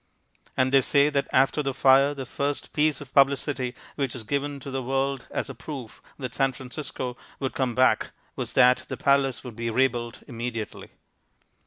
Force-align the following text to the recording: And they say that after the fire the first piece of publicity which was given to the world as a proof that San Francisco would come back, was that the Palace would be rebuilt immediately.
And 0.57 0.71
they 0.73 0.81
say 0.81 1.11
that 1.11 1.27
after 1.31 1.61
the 1.61 1.75
fire 1.75 2.15
the 2.15 2.25
first 2.25 2.73
piece 2.73 3.01
of 3.01 3.13
publicity 3.13 3.75
which 3.97 4.15
was 4.15 4.23
given 4.23 4.59
to 4.61 4.71
the 4.71 4.81
world 4.81 5.27
as 5.29 5.47
a 5.47 5.53
proof 5.53 6.01
that 6.17 6.33
San 6.33 6.53
Francisco 6.53 7.15
would 7.39 7.53
come 7.53 7.75
back, 7.75 8.09
was 8.35 8.53
that 8.53 8.77
the 8.87 8.97
Palace 8.97 9.43
would 9.43 9.55
be 9.55 9.69
rebuilt 9.69 10.23
immediately. 10.27 10.89